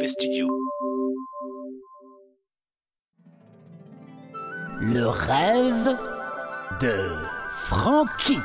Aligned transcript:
Mauvais 0.00 0.08
Studio. 0.08 0.48
Le 4.80 5.06
rêve 5.06 5.94
de 6.80 7.10
Frankie. 7.50 8.38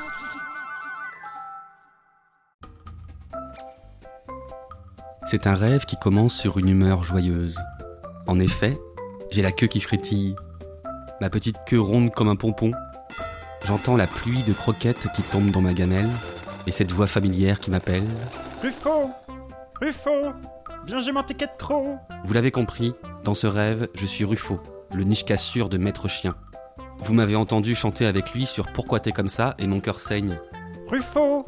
C'est 5.28 5.48
un 5.48 5.54
rêve 5.54 5.86
qui 5.86 5.96
commence 5.96 6.34
sur 6.34 6.58
une 6.58 6.68
humeur 6.68 7.06
joyeuse. 7.06 7.58
En 8.28 8.42
effet, 8.42 8.78
j'ai 9.32 9.42
la 9.42 9.54
queue 9.54 9.68
qui 9.68 9.80
frétille, 9.80 10.36
ma 11.22 11.30
petite 11.30 11.56
queue 11.66 11.80
ronde 11.80 12.14
comme 12.14 12.28
un 12.28 12.36
pompon. 12.36 12.74
J'entends 13.66 13.96
la 13.96 14.08
pluie 14.08 14.44
de 14.44 14.52
croquettes 14.52 15.08
qui 15.16 15.22
tombe 15.22 15.52
dans 15.52 15.62
ma 15.62 15.74
gamelle 15.74 16.10
et 16.68 16.72
cette 16.72 16.92
voix 16.92 17.08
familière 17.08 17.60
qui 17.62 17.72
m'appelle. 17.72 18.04
Ruffo 18.62 19.10
Ruffo 19.80 20.34
Viens, 20.86 21.00
j'ai 21.00 21.12
mon 21.12 21.24
ticket 21.24 21.48
de 21.48 21.52
croc 21.58 21.98
Vous 22.24 22.34
l'avez 22.34 22.52
compris, 22.52 22.94
dans 23.24 23.34
ce 23.34 23.48
rêve, 23.48 23.88
je 23.96 24.06
suis 24.06 24.24
Ruffo, 24.24 24.60
le 24.94 25.04
niche 25.04 25.26
cassure 25.26 25.68
de 25.68 25.78
Maître 25.80 26.08
Chien. 26.08 26.36
Vous 27.00 27.14
m'avez 27.14 27.36
entendu 27.36 27.74
chanter 27.74 28.06
avec 28.06 28.34
lui 28.34 28.46
sur 28.46 28.72
Pourquoi 28.72 29.00
t'es 29.00 29.12
comme 29.12 29.28
ça 29.28 29.56
et 29.58 29.66
mon 29.66 29.80
cœur 29.80 30.00
saigne. 30.00 30.40
Ruffo 30.88 31.44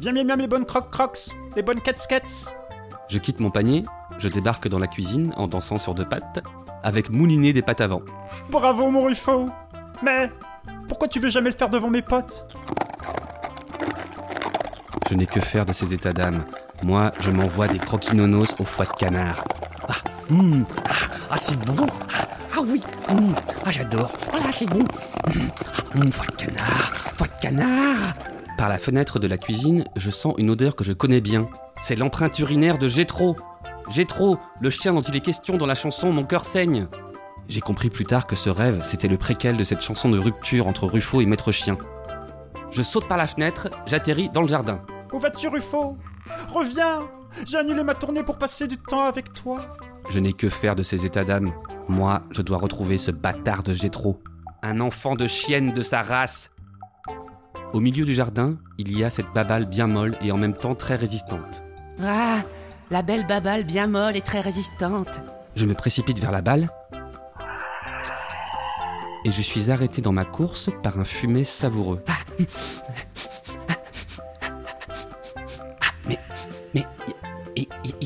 Viens, 0.00 0.12
miam, 0.12 0.26
miam, 0.26 0.40
les 0.40 0.46
bonnes 0.46 0.64
crocs-crocs, 0.64 1.28
les 1.56 1.62
bonnes 1.62 1.82
cats-cats 1.82 2.50
Je 3.08 3.18
quitte 3.18 3.40
mon 3.40 3.50
panier, 3.50 3.84
je 4.18 4.28
débarque 4.28 4.66
dans 4.68 4.78
la 4.78 4.86
cuisine 4.86 5.34
en 5.36 5.46
dansant 5.46 5.78
sur 5.78 5.94
deux 5.94 6.08
pattes, 6.08 6.42
avec 6.82 7.10
mouliné 7.10 7.52
des 7.52 7.62
pattes 7.62 7.82
avant. 7.82 8.00
Bravo, 8.50 8.90
mon 8.90 9.04
Ruffo 9.04 9.44
Mais 10.02 10.30
pourquoi 10.88 11.06
tu 11.06 11.20
veux 11.20 11.28
jamais 11.28 11.50
le 11.50 11.56
faire 11.56 11.68
devant 11.68 11.90
mes 11.90 12.02
potes? 12.02 12.46
Je 15.10 15.14
n'ai 15.16 15.26
que 15.26 15.40
faire 15.40 15.66
de 15.66 15.74
ces 15.74 15.92
états 15.92 16.14
d'âme. 16.14 16.38
Moi, 16.82 17.10
je 17.20 17.30
m'envoie 17.30 17.68
des 17.68 17.78
croquinonos 17.78 18.54
au 18.58 18.64
foie 18.64 18.86
de 18.86 18.92
canard. 18.92 19.44
Ah, 19.86 19.94
hum, 20.30 20.64
ah, 20.88 20.92
ah, 21.30 21.36
c'est 21.36 21.62
bon. 21.64 21.86
Ah, 22.12 22.26
ah 22.56 22.60
oui, 22.66 22.82
hum, 23.10 23.34
ah 23.64 23.70
j'adore. 23.70 24.12
Ah 24.32 24.38
là, 24.38 24.50
c'est 24.52 24.68
bon. 24.68 24.82
Ah, 25.26 25.30
hum, 25.94 26.10
foie 26.10 26.26
de 26.26 26.36
canard, 26.36 26.92
foie 27.16 27.26
de 27.26 27.42
canard. 27.42 28.14
Par 28.56 28.70
la 28.70 28.78
fenêtre 28.78 29.18
de 29.18 29.26
la 29.26 29.36
cuisine, 29.36 29.84
je 29.96 30.10
sens 30.10 30.34
une 30.38 30.50
odeur 30.50 30.74
que 30.74 30.84
je 30.84 30.92
connais 30.92 31.20
bien. 31.20 31.48
C'est 31.82 31.96
l'empreinte 31.96 32.38
urinaire 32.38 32.78
de 32.78 32.88
Gétro. 32.88 33.36
Gétro, 33.90 34.38
le 34.60 34.70
chien 34.70 34.94
dont 34.94 35.02
il 35.02 35.16
est 35.16 35.20
question 35.20 35.58
dans 35.58 35.66
la 35.66 35.74
chanson 35.74 36.12
Mon 36.12 36.24
cœur 36.24 36.44
saigne. 36.44 36.86
J'ai 37.48 37.60
compris 37.60 37.90
plus 37.90 38.06
tard 38.06 38.26
que 38.26 38.36
ce 38.36 38.48
rêve, 38.48 38.80
c'était 38.84 39.08
le 39.08 39.18
préquel 39.18 39.56
de 39.56 39.64
cette 39.64 39.80
chanson 39.80 40.08
de 40.08 40.18
rupture 40.18 40.66
entre 40.66 40.86
Ruffo 40.86 41.20
et 41.20 41.26
Maître 41.26 41.52
Chien. 41.52 41.76
Je 42.70 42.82
saute 42.82 43.08
par 43.08 43.18
la 43.18 43.26
fenêtre, 43.26 43.68
j'atterris 43.86 44.30
dans 44.30 44.42
le 44.42 44.48
jardin. 44.48 44.80
Où 45.12 45.18
vas-tu, 45.18 45.48
Ruffo? 45.48 45.96
Reviens 46.52 47.08
J'ai 47.46 47.58
annulé 47.58 47.82
ma 47.82 47.94
tournée 47.94 48.22
pour 48.22 48.36
passer 48.36 48.66
du 48.66 48.76
temps 48.76 49.04
avec 49.04 49.32
toi. 49.32 49.60
Je 50.08 50.18
n'ai 50.18 50.32
que 50.32 50.48
faire 50.48 50.74
de 50.74 50.82
ces 50.82 51.06
états 51.06 51.24
d'âme. 51.24 51.52
Moi, 51.88 52.22
je 52.30 52.42
dois 52.42 52.58
retrouver 52.58 52.98
ce 52.98 53.10
bâtard 53.10 53.62
de 53.62 53.72
Gétro. 53.72 54.20
Un 54.62 54.80
enfant 54.80 55.14
de 55.14 55.26
chienne 55.26 55.72
de 55.72 55.82
sa 55.82 56.02
race. 56.02 56.50
Au 57.72 57.80
milieu 57.80 58.04
du 58.04 58.14
jardin, 58.14 58.56
il 58.78 58.96
y 58.98 59.04
a 59.04 59.10
cette 59.10 59.32
babale 59.32 59.66
bien 59.66 59.86
molle 59.86 60.16
et 60.20 60.32
en 60.32 60.36
même 60.36 60.54
temps 60.54 60.74
très 60.74 60.96
résistante. 60.96 61.62
Ah, 62.02 62.42
la 62.90 63.02
belle 63.02 63.26
babale 63.26 63.64
bien 63.64 63.86
molle 63.86 64.16
et 64.16 64.22
très 64.22 64.40
résistante. 64.40 65.20
Je 65.54 65.66
me 65.66 65.74
précipite 65.74 66.18
vers 66.18 66.32
la 66.32 66.42
balle 66.42 66.68
et 69.24 69.30
je 69.30 69.42
suis 69.42 69.70
arrêté 69.70 70.00
dans 70.02 70.12
ma 70.12 70.24
course 70.24 70.70
par 70.82 70.98
un 70.98 71.04
fumet 71.04 71.44
savoureux. 71.44 72.02
Mais, 72.38 72.89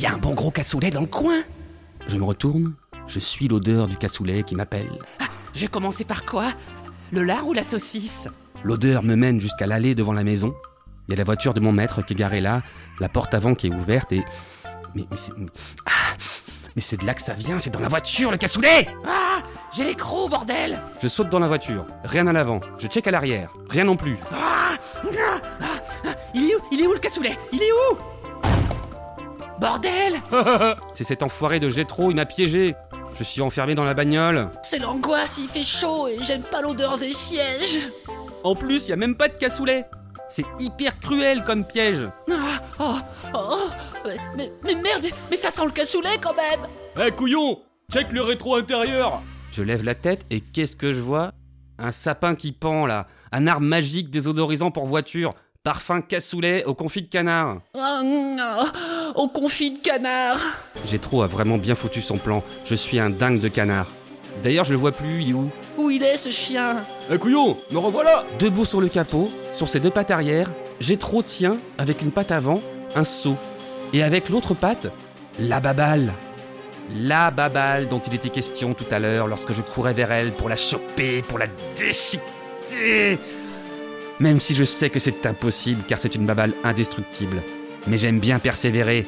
y, 0.05 0.06
y 0.06 0.10
a 0.10 0.14
un 0.14 0.19
bon 0.19 0.34
gros 0.34 0.50
cassoulet 0.50 0.91
dans 0.91 1.00
le 1.00 1.06
coin. 1.06 1.42
Je 2.06 2.16
me 2.16 2.24
retourne, 2.24 2.74
je 3.08 3.19
suis 3.19 3.48
l'odeur 3.48 3.88
du 3.88 3.97
cassoulet 3.97 4.42
qui 4.42 4.55
m'appelle. 4.55 4.98
Ah, 5.20 5.24
je 5.55 5.60
vais 5.60 5.69
commencer 5.69 6.05
par 6.05 6.24
quoi? 6.24 6.52
Le 7.12 7.22
lard 7.22 7.47
ou 7.48 7.52
la 7.52 7.62
saucisse? 7.62 8.28
L'odeur 8.62 9.03
me 9.03 9.14
mène 9.14 9.41
jusqu'à 9.41 9.66
l'allée 9.66 9.94
devant 9.94 10.12
la 10.12 10.25
maison. 10.25 10.54
Il 11.09 11.12
y 11.12 11.14
a 11.14 11.19
la 11.19 11.25
voiture 11.25 11.54
de 11.54 11.60
mon 11.60 11.72
maître 11.72 12.03
qui 12.03 12.14
est 12.14 12.16
garée 12.16 12.41
là, 12.41 12.62
la 13.00 13.09
porte 13.09 13.34
avant 13.34 13.54
qui 13.54 13.66
est 13.69 13.75
ouverte 13.75 14.12
et. 14.12 14.25
Mais, 14.94 15.04
mais 15.10 15.16
c'est. 15.16 15.32
Ah, 15.87 15.91
mais 16.76 16.82
c'est 16.82 16.97
de 16.97 17.06
là 17.06 17.14
que 17.14 17.22
ça 17.22 17.34
vient, 17.34 17.59
c'est 17.59 17.70
dans 17.70 17.81
la 17.81 17.88
voiture 17.88 18.31
le 18.31 18.37
cassoulet 18.37 18.88
Ah 19.06 19.43
J'ai 19.72 19.84
les 19.84 19.94
crocs, 19.94 20.31
bordel 20.31 20.81
Je 21.00 21.09
saute 21.09 21.28
dans 21.28 21.38
la 21.38 21.47
voiture, 21.48 21.84
rien 22.04 22.26
à 22.26 22.32
l'avant, 22.32 22.60
je 22.78 22.88
check 22.88 23.06
à 23.06 23.10
l'arrière, 23.10 23.53
rien 23.70 23.84
non 23.84 23.97
plus. 23.97 24.16
Ah 24.32 24.72
Ah 25.04 25.41
Ah 25.62 26.10
Il 26.34 26.50
est 26.50 26.54
où? 26.56 26.59
Il 26.72 26.81
est 26.81 26.87
où 26.87 26.93
le 26.93 26.98
cassoulet? 26.98 27.37
Il 27.53 27.62
est 27.62 27.70
où? 27.72 28.13
Bordel 29.64 30.20
C'est 30.92 31.04
cet 31.04 31.22
enfoiré 31.22 31.58
de 31.58 31.70
Gétro, 31.70 32.10
il 32.10 32.16
m'a 32.16 32.26
piégé. 32.26 32.75
Je 33.19 33.25
suis 33.25 33.41
enfermé 33.41 33.75
dans 33.75 33.84
la 33.84 33.94
bagnole. 33.94 34.50
C'est 34.62 34.78
l'angoisse, 34.78 35.38
il 35.38 35.48
fait 35.48 35.64
chaud 35.64 36.06
et 36.06 36.19
j'aime 36.22 36.42
pas 36.42 36.60
l'odeur 36.60 36.98
des 36.98 37.12
sièges. 37.14 37.78
En 38.42 38.54
plus, 38.54 38.84
il 38.84 38.91
y 38.91 38.92
a 38.92 38.97
même 38.97 39.16
pas 39.16 39.28
de 39.28 39.34
cassoulet. 39.38 39.86
C'est 40.28 40.44
hyper 40.58 40.98
cruel 41.00 41.44
comme 41.44 41.64
piège. 41.64 42.06
Ah 42.30 42.60
Oh 42.78 42.97
Oh 43.32 43.69
mais, 44.04 44.16
mais, 44.36 44.52
mais 44.64 44.75
merde 44.75 45.06
Mais 45.30 45.36
ça 45.38 45.50
sent 45.50 45.64
le 45.64 45.70
cassoulet 45.70 46.19
quand 46.20 46.34
même 46.34 46.69
Eh 47.02 47.10
couillon 47.12 47.60
Check 47.91 48.12
le 48.12 48.20
rétro 48.20 48.56
intérieur 48.56 49.22
Je 49.50 49.62
lève 49.62 49.82
la 49.82 49.94
tête 49.94 50.26
et 50.28 50.42
qu'est-ce 50.42 50.76
que 50.76 50.92
je 50.92 51.00
vois? 51.00 51.32
Un 51.78 51.91
sapin 51.91 52.34
qui 52.34 52.52
pend 52.52 52.84
là, 52.84 53.06
un 53.32 53.46
arbre 53.46 53.66
magique 53.66 54.10
désodorisant 54.10 54.70
pour 54.70 54.86
voiture, 54.86 55.32
parfum 55.62 56.02
cassoulet 56.02 56.64
au 56.64 56.75
confit 56.75 57.00
de 57.02 57.08
canard. 57.08 57.62
Ah, 57.75 58.02
Au 59.14 59.28
confit 59.28 59.70
de 59.70 59.78
canard 59.78 60.41
Gétro 60.86 61.22
a 61.22 61.28
vraiment 61.28 61.56
bien 61.56 61.76
foutu 61.76 62.00
son 62.00 62.16
plan. 62.16 62.42
Je 62.64 62.75
suis 62.75 62.98
un 62.98 63.10
dingue 63.10 63.38
de 63.38 63.47
canard. 63.47 63.86
D'ailleurs, 64.42 64.64
je 64.64 64.72
le 64.72 64.78
vois 64.78 64.91
plus, 64.91 65.22
il 65.22 65.30
est 65.30 65.34
où? 65.34 65.50
Où 65.78 65.91
il 65.91 66.02
est 66.02 66.16
ce 66.16 66.32
chien? 66.32 66.78
Eh 67.12 67.16
couillon 67.16 67.56
Me 67.70 67.78
revoilà 67.78 68.25
Debout 68.41 68.64
sur 68.64 68.80
le 68.80 68.88
capot, 68.88 69.30
sur 69.52 69.69
ses 69.69 69.78
deux 69.78 69.91
pattes 69.91 70.10
arrière, 70.10 70.50
Gétro 70.80 71.22
tient, 71.22 71.58
avec 71.78 72.02
une 72.02 72.10
patte 72.10 72.32
avant, 72.32 72.60
un 72.97 73.04
seau. 73.04 73.36
Et 73.92 74.02
avec 74.02 74.28
l'autre 74.30 74.54
patte, 74.54 74.88
la 75.38 75.60
babale. 75.60 76.12
La 76.98 77.31
babale 77.31 77.86
dont 77.86 78.00
il 78.00 78.14
était 78.16 78.31
question 78.31 78.75
tout 78.75 78.84
à 78.91 78.98
l'heure 78.98 79.28
lorsque 79.28 79.52
je 79.52 79.62
courais 79.62 79.94
vers 79.94 80.10
elle 80.10 80.32
pour 80.32 80.48
la 80.48 80.56
choper, 80.56 81.22
pour 81.22 81.38
la 81.38 81.46
déchiqueter. 81.76 83.20
Même 84.19 84.41
si 84.41 84.56
je 84.56 84.64
sais 84.64 84.91
que 84.91 84.98
c'est 84.98 85.25
impossible 85.25 85.84
car 85.86 86.00
c'est 86.00 86.16
une 86.16 86.26
babale 86.26 86.52
indestructible. 86.64 87.41
Mais 87.87 87.99
j'aime 87.99 88.19
bien 88.21 88.39
persévérer. 88.39 89.06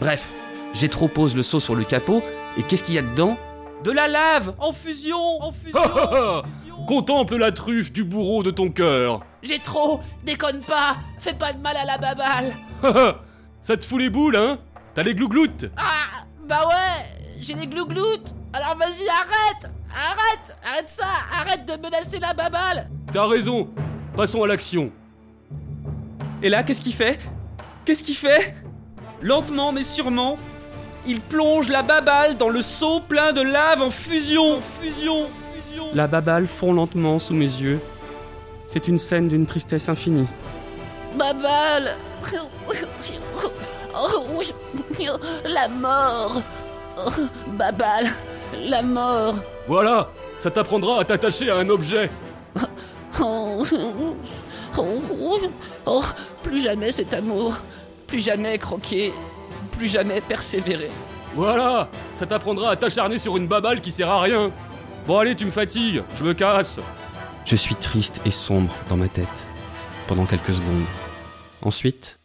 Bref, 0.00 0.28
Gétro 0.74 1.08
pose 1.08 1.34
le 1.36 1.42
seau 1.42 1.60
sur 1.60 1.74
le 1.74 1.84
capot 1.84 2.22
et 2.56 2.62
qu'est-ce 2.62 2.84
qu'il 2.84 2.94
y 2.94 2.98
a 2.98 3.02
dedans? 3.02 3.36
De 3.82 3.90
la 3.90 4.08
lave! 4.08 4.54
En 4.58 4.72
fusion! 4.72 5.18
En 5.42 5.52
fusion, 5.52 5.80
en 5.80 6.42
fusion. 6.42 6.86
Contemple 6.86 7.36
la 7.36 7.52
truffe 7.52 7.92
du 7.92 8.04
bourreau 8.04 8.42
de 8.42 8.50
ton 8.50 8.70
cœur. 8.70 9.20
J'ai 9.42 9.58
trop! 9.58 10.00
Déconne 10.24 10.60
pas! 10.60 10.96
Fais 11.18 11.34
pas 11.34 11.52
de 11.52 11.58
mal 11.60 11.76
à 11.76 11.84
la 11.84 11.98
babale 11.98 12.52
Ça 13.62 13.76
te 13.76 13.84
fout 13.84 14.00
les 14.00 14.10
boules, 14.10 14.36
hein? 14.36 14.58
T'as 14.94 15.02
les 15.02 15.14
glougloutes 15.14 15.66
Ah 15.76 16.24
Bah 16.48 16.66
ouais 16.68 17.20
J'ai 17.40 17.54
les 17.54 17.66
glougloutes 17.66 18.34
Alors 18.52 18.76
vas-y, 18.76 19.08
arrête! 19.08 19.72
Arrête! 19.92 20.56
Arrête 20.64 20.88
ça! 20.88 21.06
Arrête 21.40 21.66
de 21.66 21.76
menacer 21.82 22.18
la 22.20 22.32
babale 22.34 22.88
T'as 23.12 23.26
raison. 23.26 23.68
Passons 24.16 24.42
à 24.42 24.46
l'action. 24.46 24.90
Et 26.42 26.48
là, 26.48 26.62
qu'est-ce 26.62 26.80
qu'il 26.80 26.94
fait? 26.94 27.18
Qu'est-ce 27.84 28.02
qu'il 28.02 28.16
fait? 28.16 28.54
Lentement 29.20 29.72
mais 29.72 29.84
sûrement, 29.84 30.36
il 31.06 31.20
plonge 31.20 31.68
la 31.68 31.82
babale 31.82 32.36
dans 32.36 32.48
le 32.48 32.62
seau 32.62 33.00
plein 33.00 33.32
de 33.32 33.42
lave 33.42 33.82
en 33.82 33.90
fusion. 33.90 34.60
Fusion 34.80 35.28
Fusion. 35.54 35.86
La 35.94 36.06
babale 36.06 36.46
fond 36.46 36.72
lentement 36.72 37.18
sous 37.18 37.34
mes 37.34 37.44
yeux. 37.44 37.80
C'est 38.68 38.88
une 38.88 38.98
scène 38.98 39.28
d'une 39.28 39.46
tristesse 39.46 39.88
infinie. 39.88 40.26
Babale 41.14 41.96
La 45.44 45.68
mort. 45.68 46.42
Babale 47.48 48.10
La 48.66 48.82
mort. 48.82 49.34
Voilà 49.66 50.08
Ça 50.40 50.50
t'apprendra 50.50 51.00
à 51.00 51.04
t'attacher 51.04 51.50
à 51.50 51.56
un 51.56 51.68
objet 51.68 52.10
Oh, 54.76 55.02
oh, 55.20 55.40
oh, 55.86 56.04
plus 56.42 56.62
jamais 56.62 56.90
cet 56.90 57.14
amour, 57.14 57.56
plus 58.06 58.20
jamais 58.24 58.58
croquer, 58.58 59.12
plus 59.72 59.88
jamais 59.88 60.20
persévérer. 60.20 60.90
Voilà 61.34 61.88
Ça 62.18 62.26
t'apprendra 62.26 62.70
à 62.70 62.76
t'acharner 62.76 63.18
sur 63.18 63.36
une 63.36 63.48
babale 63.48 63.80
qui 63.80 63.90
sert 63.90 64.08
à 64.08 64.20
rien 64.20 64.52
Bon 65.06 65.18
allez, 65.18 65.34
tu 65.34 65.44
me 65.44 65.50
fatigues, 65.50 66.02
je 66.16 66.24
me 66.24 66.32
casse 66.32 66.80
Je 67.44 67.56
suis 67.56 67.74
triste 67.74 68.20
et 68.24 68.30
sombre 68.30 68.74
dans 68.88 68.96
ma 68.96 69.08
tête 69.08 69.46
pendant 70.06 70.26
quelques 70.26 70.54
secondes. 70.54 70.84
Ensuite, 71.62 72.18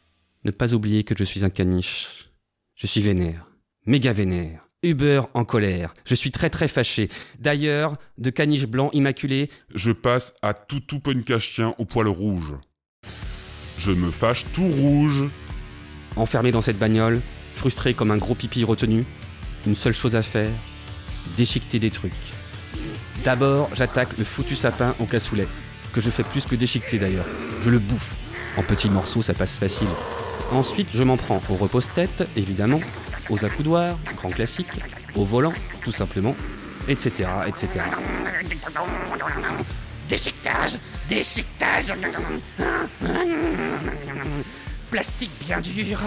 ne 0.43 0.51
pas 0.51 0.73
oublier 0.73 1.03
que 1.03 1.15
je 1.17 1.23
suis 1.23 1.43
un 1.43 1.49
caniche. 1.49 2.29
Je 2.75 2.87
suis 2.87 3.01
vénère, 3.01 3.47
méga 3.85 4.13
vénère. 4.13 4.68
Uber 4.81 5.23
en 5.33 5.43
colère. 5.43 5.93
Je 6.05 6.15
suis 6.15 6.31
très 6.31 6.49
très 6.49 6.69
fâché. 6.69 7.09
D'ailleurs, 7.39 7.97
de 8.17 8.29
caniche 8.29 8.65
blanc 8.65 8.89
immaculé, 8.93 9.49
Je 9.75 9.91
passe 9.91 10.33
à 10.41 10.53
Toutou 10.53 10.99
Punkachien 10.99 11.75
au 11.77 11.85
poil 11.85 12.07
rouge. 12.07 12.53
Je 13.77 13.91
me 13.91 14.09
fâche 14.09 14.45
tout 14.53 14.69
rouge. 14.69 15.23
enfermé 16.15 16.51
dans 16.51 16.61
cette 16.61 16.79
bagnole, 16.79 17.21
frustré 17.53 17.93
comme 17.93 18.11
un 18.11 18.17
gros 18.17 18.35
pipi 18.35 18.63
retenu, 18.63 19.05
une 19.65 19.75
seule 19.75 19.93
chose 19.93 20.15
à 20.15 20.21
faire, 20.21 20.51
déchiqueter 21.37 21.79
des 21.79 21.91
trucs. 21.91 22.13
D'abord, 23.23 23.69
j'attaque 23.73 24.17
le 24.17 24.23
foutu 24.23 24.55
sapin 24.55 24.95
au 24.99 25.05
cassoulet, 25.05 25.47
que 25.93 26.01
je 26.01 26.09
fais 26.09 26.23
plus 26.23 26.45
que 26.45 26.55
déchiqueter 26.55 26.99
d'ailleurs. 26.99 27.27
Je 27.61 27.69
le 27.69 27.79
bouffe. 27.79 28.15
En 28.57 28.63
petits 28.63 28.89
morceaux, 28.89 29.21
ça 29.21 29.33
passe 29.33 29.57
facile. 29.57 29.89
Ensuite, 30.51 30.87
je 30.91 31.03
m'en 31.03 31.17
prends 31.17 31.41
au 31.49 31.55
repose-tête, 31.55 32.27
évidemment, 32.35 32.81
aux 33.29 33.45
accoudoirs, 33.45 33.97
grand 34.15 34.29
classique, 34.29 34.67
au 35.15 35.23
volant, 35.23 35.53
tout 35.83 35.91
simplement, 35.91 36.35
etc., 36.87 37.29
etc. 37.47 37.85
Déchiquetage 40.09 40.79
Déchiquetage 41.07 41.93
Plastique 44.89 45.31
bien 45.39 45.61
dur 45.61 45.99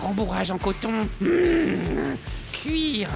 Rembourrage 0.00 0.50
en 0.50 0.58
coton 0.58 1.08
Cuir 2.52 3.08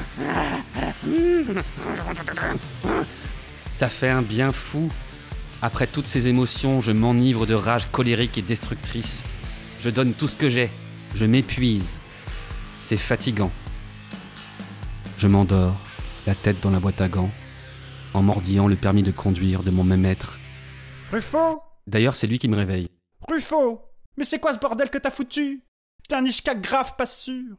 Ça 3.73 3.89
fait 3.89 4.09
un 4.09 4.23
bien 4.23 4.53
fou. 4.53 4.89
Après 5.61 5.89
toutes 5.89 6.07
ces 6.07 6.29
émotions, 6.29 6.81
je 6.81 6.93
m'enivre 6.93 7.47
de 7.47 7.55
rage 7.55 7.91
colérique 7.91 8.39
et 8.39 8.43
destructrice. 8.43 9.25
Je 9.81 9.91
donne 9.91 10.13
tout 10.13 10.29
ce 10.29 10.37
que 10.37 10.49
j'ai. 10.49 10.71
Je 11.17 11.25
m'épuise. 11.25 11.99
C'est 12.89 12.97
fatigant. 12.97 13.51
Je 15.19 15.29
m'endors, 15.29 15.77
la 16.27 16.35
tête 16.35 16.59
dans 16.63 16.71
la 16.71 16.81
boîte 16.81 17.03
à 17.03 17.09
gants, 17.11 17.31
en 18.15 18.23
mordillant 18.23 18.67
le 18.67 18.77
permis 18.77 19.03
de 19.03 19.11
conduire 19.11 19.63
de 19.63 19.71
mon 19.71 19.85
même 19.85 20.01
maître. 20.01 20.39
Ruffo 21.13 21.61
D'ailleurs, 21.87 22.15
c'est 22.15 22.27
lui 22.27 22.39
qui 22.39 22.49
me 22.49 22.57
réveille. 22.57 22.89
Ruffo 23.29 23.83
Mais 24.17 24.25
c'est 24.25 24.39
quoi 24.39 24.55
ce 24.55 24.59
bordel 24.59 24.89
que 24.89 24.97
t'as 24.97 25.11
foutu? 25.11 25.63
T'es 26.09 26.15
un 26.15 26.25
ishka 26.25 26.55
grave 26.55 26.95
pas 26.97 27.05
sûr. 27.05 27.57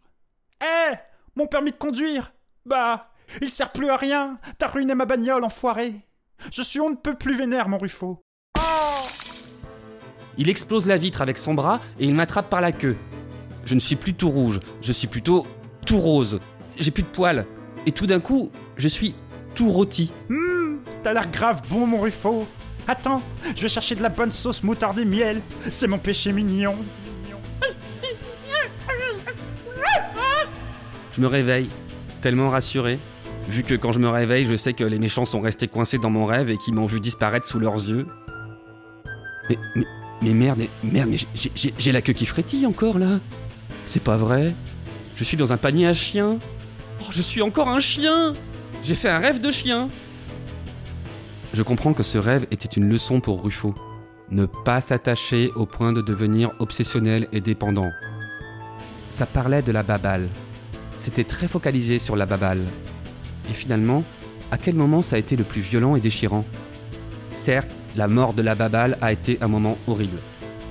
Eh 0.64 0.96
Mon 1.36 1.46
permis 1.46 1.74
de 1.74 1.78
conduire 1.78 2.34
Bah, 2.66 3.12
il 3.40 3.52
sert 3.52 3.72
plus 3.72 3.92
à 3.92 3.98
rien. 3.98 4.40
T'as 4.58 4.66
ruiné 4.66 4.96
ma 4.96 5.06
bagnole, 5.06 5.44
enfoiré. 5.44 5.94
Je 6.52 6.64
suis 6.64 6.80
on 6.80 6.90
ne 6.90 6.96
peut 6.96 7.14
plus 7.14 7.38
vénère, 7.38 7.70
mon 7.70 7.78
Ruffo. 7.78 8.20
Il 10.40 10.50
explose 10.50 10.88
la 10.88 10.98
vitre 10.98 11.22
avec 11.22 11.38
son 11.38 11.54
bras 11.54 11.80
et 12.00 12.06
il 12.06 12.16
m'attrape 12.16 12.50
par 12.50 12.62
la 12.62 12.72
queue. 12.72 12.98
Je 13.66 13.76
ne 13.76 13.80
suis 13.80 13.96
plus 13.96 14.14
tout 14.14 14.30
rouge, 14.30 14.60
je 14.82 14.92
suis 14.92 15.08
plutôt 15.08 15.46
tout 15.86 16.00
rose. 16.00 16.40
J'ai 16.78 16.92
plus 16.92 17.04
de 17.04 17.08
poils. 17.08 17.46
Et 17.86 17.92
tout 17.92 18.08
d'un 18.08 18.20
coup, 18.20 18.52
je 18.78 18.88
suis 18.88 19.16
tout 19.56 19.70
rôti. 19.70 20.12
Hum, 20.30 20.80
t'as 21.04 21.14
l'air 21.14 21.30
grave 21.32 21.62
bon, 21.70 21.86
mon 21.86 22.02
Ruffo. 22.02 22.48
Attends, 22.88 23.22
je 23.56 23.62
vais 23.62 23.70
chercher 23.70 23.96
de 23.96 24.02
la 24.02 24.10
bonne 24.10 24.32
sauce 24.32 24.64
moutarde 24.64 24.98
et 25.00 25.06
miel. 25.06 25.42
C'est 25.72 25.88
mon 25.88 25.98
péché 26.00 26.32
mignon. 26.32 26.76
Je 31.14 31.22
me 31.22 31.28
réveille, 31.28 31.70
tellement 32.22 32.50
rassuré, 32.50 33.00
vu 33.50 33.64
que 33.64 33.74
quand 33.76 33.92
je 33.92 34.00
me 34.00 34.08
réveille, 34.10 34.46
je 34.46 34.56
sais 34.56 34.74
que 34.74 34.84
les 34.84 35.00
méchants 35.00 35.26
sont 35.26 35.42
restés 35.42 35.68
coincés 35.68 35.98
dans 35.98 36.10
mon 36.10 36.26
rêve 36.26 36.50
et 36.50 36.58
qu'ils 36.58 36.74
m'ont 36.74 36.86
vu 36.86 37.00
disparaître 37.00 37.48
sous 37.48 37.60
leurs 37.60 37.76
yeux. 37.76 38.06
Mais, 39.50 39.58
mais, 39.76 39.86
mais 40.22 40.34
merde, 40.34 40.60
mais, 40.60 40.70
merde, 40.84 41.10
mais 41.12 41.18
j'ai- 41.78 41.92
la 41.92 42.02
queue 42.02 42.14
qui 42.14 42.26
frétille 42.26 42.66
encore 42.66 43.00
là. 43.00 43.20
C'est 43.90 44.04
pas 44.04 44.18
vrai. 44.18 44.54
Je 45.16 45.24
suis 45.24 45.36
dans 45.36 45.52
un 45.52 45.58
panier 45.58 45.88
à 45.88 45.94
chien. 45.94 46.38
Oh, 47.02 47.06
je 47.10 47.24
suis 47.24 47.42
encore 47.42 47.70
un 47.70 47.80
chien. 47.80 48.36
J'ai 48.84 48.94
fait 48.94 49.10
un 49.10 49.18
rêve 49.18 49.42
de 49.42 49.50
chien. 49.50 49.90
Je 51.54 51.64
comprends 51.64 51.94
que 51.94 52.04
ce 52.04 52.20
rêve 52.20 52.46
était 52.52 52.68
une 52.68 52.88
leçon 52.88 53.20
pour 53.20 53.44
Ruffo. 53.44 53.74
Ne 54.30 54.46
pas 54.46 54.80
s'attacher 54.80 55.50
au 55.56 55.66
point 55.66 55.92
de 55.92 56.02
devenir 56.02 56.52
obsessionnel 56.60 57.28
et 57.32 57.42
dépendant. 57.42 57.90
Ça 59.10 59.26
parlait 59.26 59.64
de 59.64 59.72
la 59.72 59.82
babale. 59.82 60.30
C'était 61.00 61.24
très 61.24 61.48
focalisé 61.48 61.98
sur 61.98 62.16
la 62.16 62.28
babale. 62.28 62.62
Et 63.50 63.54
finalement, 63.56 64.04
à 64.52 64.60
quel 64.60 64.76
moment 64.76 65.02
ça 65.02 65.16
a 65.16 65.20
été 65.20 65.36
le 65.36 65.44
plus 65.44 65.62
violent 65.62 65.96
et 65.96 66.00
déchirant? 66.00 66.46
Certes, 67.36 67.72
la 67.96 68.08
mort 68.08 68.36
de 68.36 68.44
la 68.44 68.54
babale 68.54 69.00
a 69.02 69.12
été 69.12 69.40
un 69.42 69.48
moment 69.48 69.80
horrible. 69.88 70.20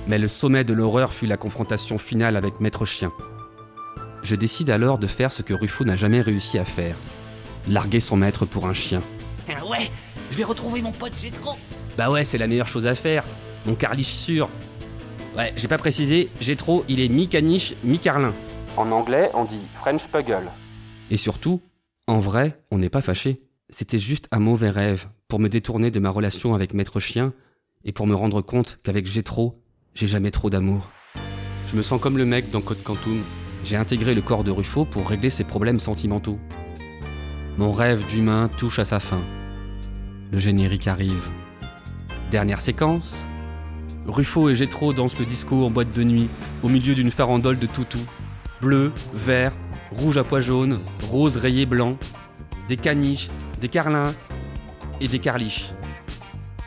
Mais 0.09 0.17
le 0.17 0.27
sommet 0.27 0.63
de 0.63 0.73
l'horreur 0.73 1.13
fut 1.13 1.27
la 1.27 1.37
confrontation 1.37 1.99
finale 1.99 2.35
avec 2.35 2.61
Maître 2.61 2.83
Chien. 2.83 3.11
Je 4.23 4.35
décide 4.35 4.71
alors 4.71 4.97
de 4.97 5.05
faire 5.05 5.31
ce 5.31 5.43
que 5.43 5.53
Ruffo 5.53 5.83
n'a 5.85 5.95
jamais 5.95 6.19
réussi 6.19 6.57
à 6.57 6.65
faire. 6.65 6.95
Larguer 7.67 7.99
son 7.99 8.17
maître 8.17 8.47
pour 8.47 8.65
un 8.65 8.73
chien. 8.73 9.03
Ah 9.47 9.63
ouais 9.67 9.91
Je 10.31 10.37
vais 10.37 10.43
retrouver 10.45 10.81
mon 10.81 10.91
pote 10.91 11.15
Gétro 11.15 11.51
Bah 11.95 12.09
ouais, 12.09 12.25
c'est 12.25 12.39
la 12.39 12.47
meilleure 12.47 12.67
chose 12.67 12.87
à 12.87 12.95
faire. 12.95 13.23
Mon 13.67 13.75
carliche 13.75 14.07
sûr. 14.07 14.49
Ouais, 15.37 15.53
j'ai 15.55 15.67
pas 15.67 15.77
précisé, 15.77 16.29
Gétro, 16.41 16.83
il 16.89 17.01
est 17.01 17.07
mi-caniche, 17.07 17.75
mi-carlin. 17.83 18.33
En 18.77 18.91
anglais, 18.91 19.29
on 19.35 19.45
dit 19.45 19.61
French 19.79 20.07
Puggle. 20.07 20.49
Et 21.11 21.17
surtout, 21.17 21.61
en 22.07 22.17
vrai, 22.17 22.59
on 22.71 22.79
n'est 22.79 22.89
pas 22.89 23.01
fâché. 23.01 23.43
C'était 23.69 23.99
juste 23.99 24.27
un 24.31 24.39
mauvais 24.39 24.71
rêve 24.71 25.05
pour 25.27 25.39
me 25.39 25.49
détourner 25.49 25.91
de 25.91 25.99
ma 25.99 26.09
relation 26.09 26.55
avec 26.55 26.73
Maître 26.73 26.99
Chien 26.99 27.31
et 27.85 27.91
pour 27.91 28.07
me 28.07 28.15
rendre 28.15 28.41
compte 28.41 28.79
qu'avec 28.81 29.05
Gétro, 29.05 29.61
j'ai 29.95 30.07
jamais 30.07 30.31
trop 30.31 30.49
d'amour. 30.49 30.89
Je 31.67 31.75
me 31.75 31.81
sens 31.81 31.99
comme 31.99 32.17
le 32.17 32.25
mec 32.25 32.49
dans 32.51 32.61
Code 32.61 32.83
Quantum. 32.83 33.21
J'ai 33.63 33.75
intégré 33.75 34.13
le 34.15 34.21
corps 34.21 34.43
de 34.43 34.51
Ruffo 34.51 34.85
pour 34.85 35.07
régler 35.07 35.29
ses 35.29 35.43
problèmes 35.43 35.79
sentimentaux. 35.79 36.39
Mon 37.57 37.71
rêve 37.71 38.05
d'humain 38.07 38.49
touche 38.57 38.79
à 38.79 38.85
sa 38.85 38.99
fin. 38.99 39.21
Le 40.31 40.39
générique 40.39 40.87
arrive. 40.87 41.29
Dernière 42.31 42.61
séquence. 42.61 43.27
Ruffo 44.07 44.49
et 44.49 44.55
Gétro 44.55 44.93
dansent 44.93 45.19
le 45.19 45.25
disco 45.25 45.65
en 45.65 45.69
boîte 45.69 45.95
de 45.95 46.03
nuit, 46.03 46.29
au 46.63 46.69
milieu 46.69 46.95
d'une 46.95 47.11
farandole 47.11 47.59
de 47.59 47.67
toutous. 47.67 48.05
Bleu, 48.61 48.91
vert, 49.13 49.53
rouge 49.91 50.17
à 50.17 50.23
pois 50.23 50.41
jaune, 50.41 50.77
rose 51.09 51.37
rayé 51.37 51.65
blanc. 51.65 51.97
Des 52.67 52.77
caniches, 52.77 53.29
des 53.59 53.69
carlins 53.69 54.13
et 55.01 55.07
des 55.07 55.19
carliches. 55.19 55.71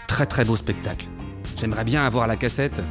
Très 0.07 0.27
très 0.27 0.45
beau 0.45 0.57
spectacle. 0.57 1.07
J'aimerais 1.57 1.85
bien 1.85 2.05
avoir 2.05 2.27
la 2.27 2.37
cassette. 2.37 2.83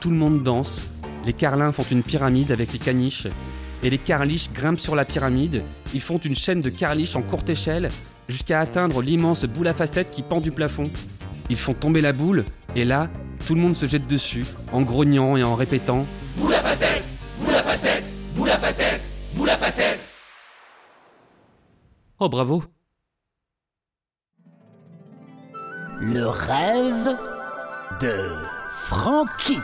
Tout 0.00 0.10
le 0.10 0.16
monde 0.16 0.42
danse. 0.42 0.80
Les 1.26 1.34
carlins 1.34 1.72
font 1.72 1.82
une 1.82 2.02
pyramide 2.02 2.52
avec 2.52 2.72
les 2.72 2.78
caniches. 2.78 3.26
Et 3.82 3.90
les 3.90 3.98
carliches 3.98 4.50
grimpent 4.52 4.80
sur 4.80 4.96
la 4.96 5.04
pyramide. 5.04 5.62
Ils 5.92 6.00
font 6.00 6.18
une 6.18 6.34
chaîne 6.34 6.60
de 6.60 6.70
carliches 6.70 7.16
en 7.16 7.22
courte 7.22 7.50
échelle 7.50 7.88
jusqu'à 8.28 8.60
atteindre 8.60 9.02
l'immense 9.02 9.44
boule 9.44 9.68
à 9.68 9.74
facettes 9.74 10.10
qui 10.10 10.22
pend 10.22 10.40
du 10.40 10.52
plafond. 10.52 10.90
Ils 11.50 11.56
font 11.56 11.74
tomber 11.74 12.00
la 12.00 12.12
boule, 12.12 12.44
et 12.76 12.84
là, 12.84 13.10
tout 13.46 13.54
le 13.54 13.60
monde 13.60 13.76
se 13.76 13.86
jette 13.86 14.06
dessus, 14.06 14.46
en 14.72 14.82
grognant 14.82 15.36
et 15.36 15.42
en 15.42 15.54
répétant 15.54 16.06
Boule 16.36 16.54
à 16.54 16.60
facette 16.60 17.02
Boule 17.40 17.54
à 17.54 17.62
facette 17.62 18.04
Boule 18.36 18.50
à 18.50 18.58
facette 18.58 19.00
Boule 19.34 19.50
à 19.50 19.56
facette 19.56 20.00
Oh 22.20 22.28
bravo 22.28 22.62
Le 26.00 26.26
rêve 26.26 27.16
de 28.00 28.30
Francky. 28.86 29.58